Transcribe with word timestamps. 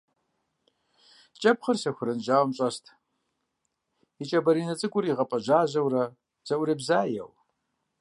КӀэпхъыр 1.41 1.77
сэхуран 1.81 2.19
жьауэм 2.25 2.51
щӀэст, 2.57 2.85
и 4.21 4.23
кӀэ 4.29 4.39
баринэ 4.45 4.75
цӀыкӀур 4.79 5.05
игъэпӀэжьажьэурэ 5.09 6.03
зэӀурыбзаеу. 6.47 7.31